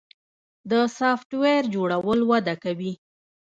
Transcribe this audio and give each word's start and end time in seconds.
د 0.71 0.73
سافټویر 0.97 1.63
جوړول 1.75 2.19
وده 2.31 2.55
کوي 2.63 2.93